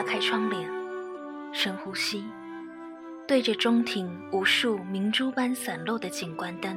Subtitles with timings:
[0.00, 0.66] 拉开窗帘，
[1.52, 2.24] 深呼吸，
[3.28, 6.74] 对着中庭无数明珠般散落的景观灯，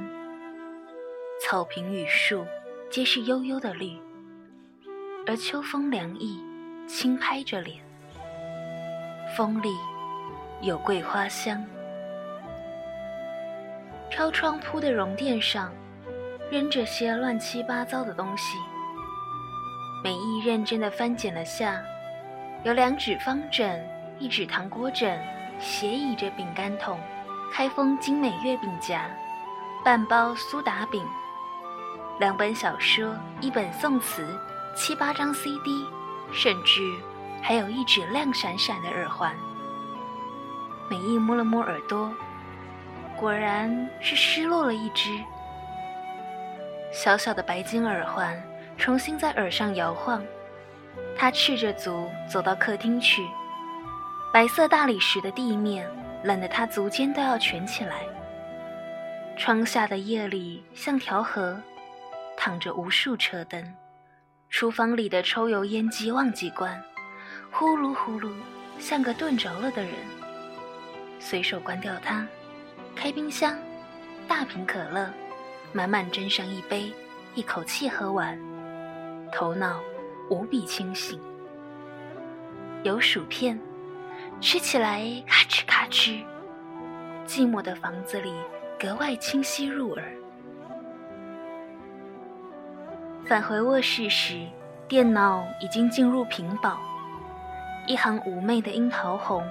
[1.40, 2.46] 草坪与树
[2.90, 3.98] 皆是悠悠的绿，
[5.26, 6.38] 而秋风凉意
[6.86, 7.82] 轻拍着脸，
[9.38, 9.74] 风里
[10.62, 11.66] 有桂花香。
[14.10, 15.72] 飘窗铺的绒垫上，
[16.52, 18.58] 扔着些乱七八糟的东西。
[20.04, 21.82] 美意认真的翻检了下，
[22.64, 23.86] 有两指方枕，
[24.20, 25.20] 一指糖果枕，
[25.60, 26.98] 斜倚着饼干桶，
[27.52, 29.06] 开封精美月饼夹，
[29.84, 31.06] 半包苏打饼，
[32.22, 34.26] 两本小说，一本宋词，
[34.74, 35.86] 七八张 CD，
[36.32, 36.82] 甚至
[37.42, 39.36] 还有一只亮闪闪的耳环。
[40.90, 42.12] 美意摸了摸耳朵。
[43.20, 45.20] 果然是失落了一只
[46.92, 48.42] 小小的白金耳环，
[48.78, 50.24] 重新在耳上摇晃。
[51.18, 53.26] 他赤着足走到客厅去，
[54.32, 55.90] 白色大理石的地面
[56.24, 58.02] 冷得他足尖都要蜷起来。
[59.38, 61.60] 窗下的夜里像条河，
[62.38, 63.74] 躺着无数车灯。
[64.50, 66.80] 厨房里的抽油烟机忘记关，
[67.52, 68.32] 呼噜呼噜，
[68.78, 69.94] 像个炖着了的人。
[71.20, 72.28] 随手关掉它。
[72.96, 73.58] 开冰箱，
[74.28, 75.12] 大瓶可乐，
[75.72, 76.94] 满满斟上一杯，
[77.34, 78.40] 一口气喝完，
[79.32, 79.82] 头脑
[80.30, 81.20] 无比清醒。
[82.84, 83.60] 有薯片，
[84.42, 86.24] 吃起来咔哧咔哧，
[87.26, 88.34] 寂寞的房子里
[88.80, 90.04] 格外清晰入耳。
[93.26, 94.46] 返回卧室时，
[94.88, 96.80] 电脑已经进入屏保，
[97.88, 99.44] 一行妩媚的樱桃红，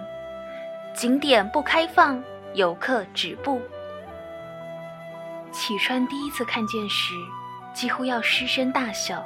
[0.94, 2.22] 景点不开放。
[2.54, 3.62] 游客止步。
[5.50, 7.14] 启川第一次看见时，
[7.72, 9.24] 几乎要失声大笑。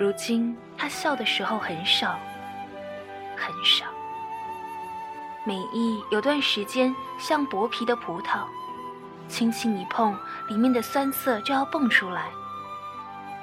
[0.00, 2.18] 如今他笑的时候很少，
[3.36, 3.84] 很少。
[5.44, 8.46] 美意有段时间像薄皮的葡萄，
[9.28, 10.16] 轻轻一碰，
[10.48, 12.30] 里面的酸涩就要蹦出来，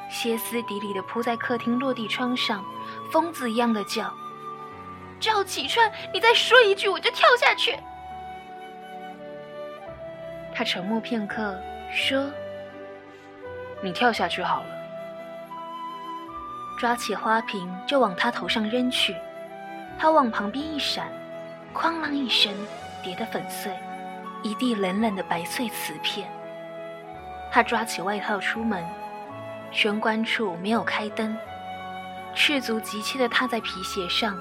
[0.10, 2.66] 歇斯底里的扑在客厅落地窗上，
[3.12, 4.12] 疯子一样的叫
[5.22, 7.78] ：“赵启川，你再说一句，我就跳下去！”
[10.56, 11.56] 他沉默片刻，
[11.92, 12.28] 说
[13.80, 14.77] ：“你跳下去好了。”
[16.78, 19.16] 抓起花瓶就往他头上扔去，
[19.98, 21.08] 他往旁边一闪，
[21.74, 22.54] 哐啷一声，
[23.04, 23.76] 跌得粉碎，
[24.44, 26.30] 一地冷冷的白碎瓷片。
[27.52, 28.86] 他抓起外套出门，
[29.72, 31.36] 玄关处没有开灯，
[32.36, 34.38] 赤足急切地踏在皮鞋上，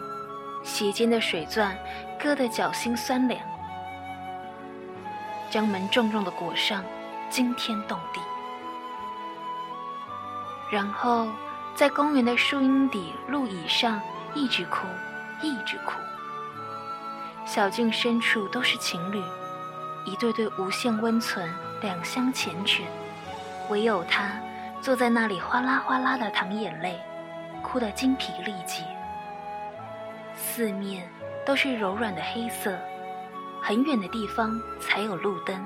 [0.63, 1.75] 鞋尖的水钻
[2.21, 3.41] 割得脚心酸凉。
[5.49, 6.85] 将门重重的裹上，
[7.31, 8.21] 惊天动地。
[10.71, 11.29] 然后
[11.77, 14.01] 在公园的树荫底路椅上
[14.35, 14.87] 一直哭，
[15.43, 15.93] 一直哭。
[17.45, 19.23] 小径深处都是情侣，
[20.07, 21.47] 一对对无限温存，
[21.83, 22.81] 两相缱绻。
[23.69, 24.41] 唯有他
[24.81, 26.99] 坐在那里，哗啦哗啦的淌眼泪，
[27.63, 28.83] 哭得精疲力竭。
[30.35, 31.07] 四面
[31.45, 32.75] 都是柔软的黑色。
[33.63, 35.63] 很远的地方才有路灯，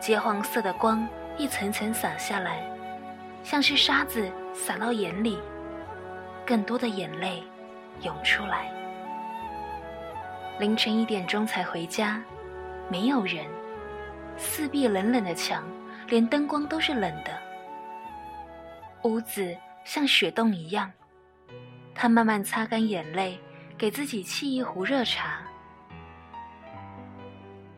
[0.00, 1.06] 金黄色的光
[1.36, 2.62] 一层层洒下来，
[3.44, 5.38] 像是沙子洒到眼里，
[6.46, 7.42] 更多的眼泪
[8.02, 8.70] 涌出来。
[10.58, 12.22] 凌晨一点钟才回家，
[12.88, 13.46] 没有人，
[14.36, 15.64] 四壁冷冷的墙，
[16.08, 17.36] 连灯光都是冷的，
[19.02, 20.90] 屋子像雪洞一样。
[21.94, 23.38] 他慢慢擦干眼泪，
[23.76, 25.40] 给自己沏一壶热茶。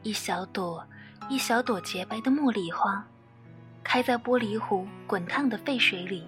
[0.03, 0.85] 一小朵，
[1.29, 3.03] 一小朵洁白的茉莉花，
[3.83, 6.27] 开在玻璃壶滚烫的沸水里，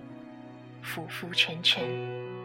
[0.87, 2.36] 浮浮沉沉。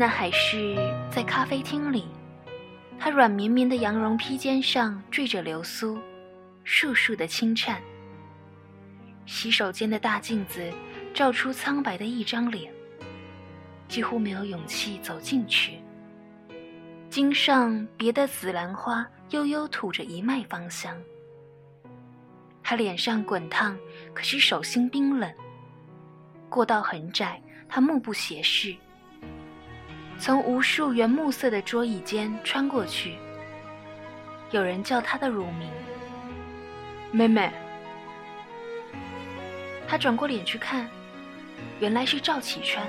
[0.00, 0.76] 那还是
[1.10, 2.06] 在咖啡厅里，
[3.00, 5.98] 他软绵绵的羊绒披肩上缀着流苏，
[6.64, 7.82] 簌簌的轻颤。
[9.26, 10.72] 洗手间的大镜子
[11.12, 12.72] 照出苍白的一张脸，
[13.88, 15.80] 几乎没有勇气走进去。
[17.10, 20.96] 襟上别的紫兰花悠悠吐着一脉芳香。
[22.62, 23.76] 他脸上滚烫，
[24.14, 25.28] 可是手心冰冷。
[26.48, 28.76] 过道很窄，他目不斜视。
[30.20, 33.16] 从无数原木色的桌椅间穿过去，
[34.50, 35.70] 有人叫她的乳名
[37.12, 37.50] “妹妹”。
[39.86, 40.86] 他转过脸去看，
[41.80, 42.86] 原来是赵启川。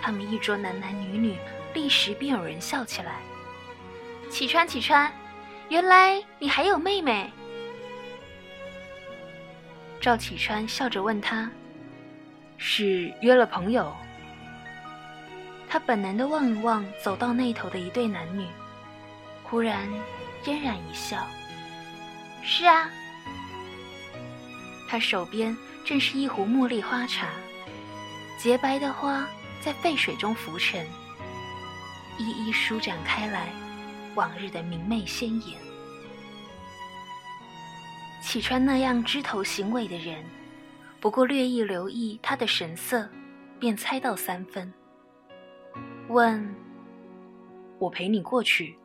[0.00, 1.36] 他们一桌男男女女，
[1.74, 3.16] 立时便有人笑起来。
[4.30, 5.12] 启川，启川，
[5.68, 7.30] 原来你还有妹妹。
[10.00, 11.50] 赵启川笑着问他
[12.56, 13.92] ：“是约了朋友？”
[15.72, 18.46] 他本能的望一望走到那头的一对男女，
[19.42, 19.88] 忽然
[20.44, 21.26] 嫣然一笑
[22.44, 22.90] ：“是啊。”
[24.86, 27.28] 他手边正是一壶茉莉花茶，
[28.36, 29.26] 洁白的花
[29.62, 30.86] 在沸水中浮沉，
[32.18, 33.48] 一一舒展开来，
[34.14, 35.58] 往日的明媚鲜艳。
[38.20, 40.22] 启川那样枝头行尾的人，
[41.00, 43.08] 不过略一留意他的神色，
[43.58, 44.70] 便猜到三分。
[46.12, 46.54] 问
[47.80, 48.76] ：“我陪你过去。”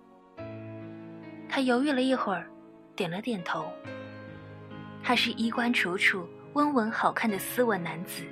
[1.50, 2.50] 他犹豫了一会儿，
[2.96, 3.66] 点了点头。
[5.04, 8.24] 他是衣冠楚楚、温文好看的斯文男子，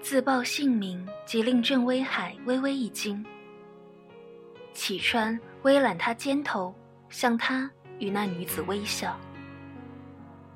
[0.00, 3.24] 自报姓名，即令郑威海微微一惊。
[4.72, 6.72] 启川微揽他肩头，
[7.08, 7.68] 向他
[7.98, 9.18] 与那女子微笑。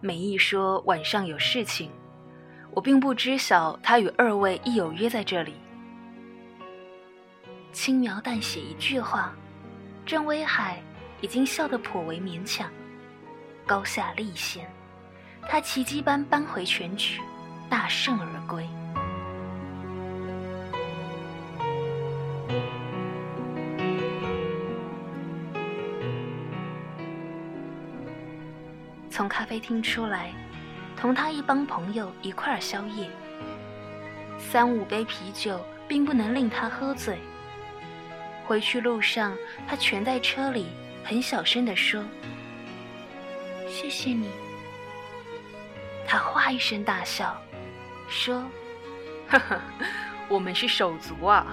[0.00, 1.90] 美意说晚上有事情，
[2.70, 5.54] 我并不知晓他与二位亦有约在这里。
[7.72, 9.32] 轻描淡写一句话，
[10.04, 10.82] 郑威海
[11.22, 12.70] 已经笑得颇为勉强，
[13.66, 14.70] 高下立现。
[15.48, 17.20] 他奇迹般扳回全局，
[17.70, 18.68] 大胜而归。
[29.10, 30.30] 从咖啡厅出来，
[30.96, 33.08] 同他一帮朋友一块儿宵夜。
[34.38, 35.58] 三五杯啤酒
[35.88, 37.18] 并不能令他喝醉。
[38.46, 39.36] 回去路上，
[39.66, 40.66] 他蜷在车里，
[41.04, 42.04] 很小声地说
[43.68, 44.28] ：“谢谢你。”
[46.06, 47.40] 他哗一声大笑，
[48.08, 48.44] 说
[49.28, 49.60] ：“呵呵，
[50.28, 51.46] 我们是手足啊。”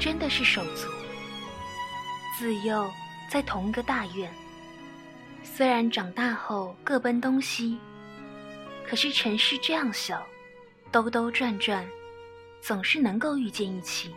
[0.00, 0.88] 真的是手足，
[2.38, 2.90] 自幼
[3.30, 4.32] 在同一个大院。
[5.44, 7.78] 虽然长大后各奔东西，
[8.88, 10.26] 可是城市这样小，
[10.90, 11.86] 兜兜转转，
[12.62, 14.14] 总是能够遇见一起。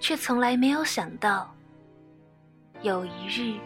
[0.00, 1.54] 却从来没有想到，
[2.82, 3.56] 有一日，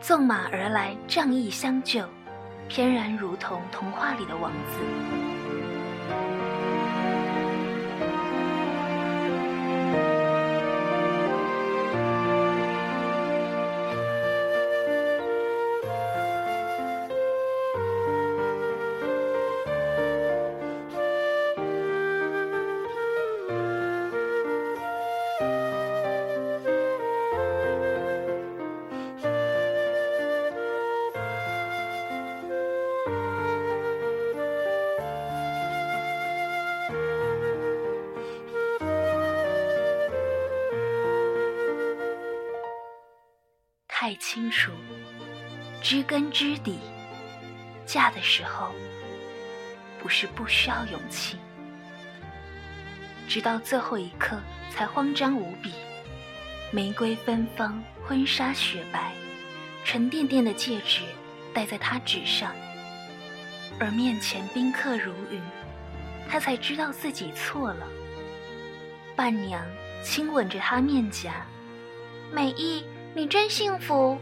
[0.00, 2.04] 纵马而来，仗义相救，
[2.68, 5.35] 翩然如同童话里的王子。
[44.06, 44.70] 太清楚，
[45.82, 46.78] 知根知底。
[47.84, 48.70] 嫁的时候，
[50.00, 51.36] 不是不需要勇气，
[53.26, 54.38] 直到最后一刻
[54.70, 55.72] 才慌张无比。
[56.70, 59.10] 玫瑰芬芳，婚纱雪白，
[59.84, 61.02] 沉甸甸的戒指
[61.52, 62.54] 戴在他指上，
[63.80, 65.42] 而面前宾客如云，
[66.30, 67.84] 他才知道自己错了。
[69.16, 69.66] 伴娘
[70.04, 71.44] 亲吻着他面颊，
[72.30, 72.84] 美意。
[73.16, 74.18] 你真幸福。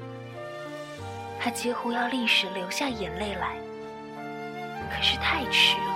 [1.40, 3.56] 他几乎要立时流下眼泪来，
[4.88, 5.93] 可是太迟了。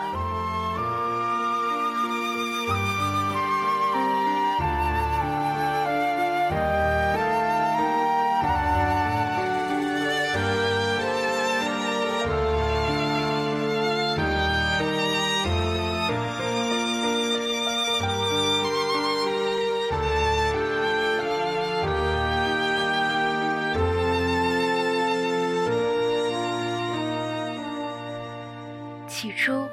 [29.18, 29.66] 起初，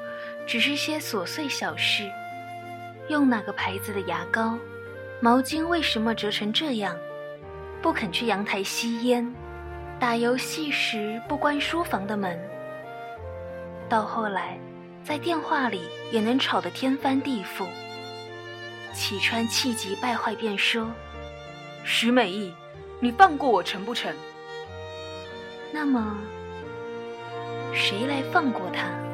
[0.44, 2.10] 只是些琐碎小事，
[3.08, 4.58] 用哪个牌子的牙膏，
[5.20, 6.96] 毛巾为什么折成这样，
[7.80, 9.32] 不肯去阳台吸烟，
[10.00, 12.36] 打游戏时不关书房的门，
[13.88, 14.58] 到后来，
[15.04, 17.64] 在电话里也能吵得天翻地覆。
[18.92, 20.90] 启川气急败坏，便说
[21.86, 22.52] ：“徐美意，
[22.98, 24.12] 你放过我成不成？”
[25.70, 26.18] 那么，
[27.72, 29.05] 谁来放过他？